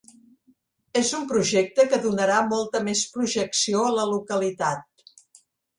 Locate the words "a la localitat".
3.91-5.11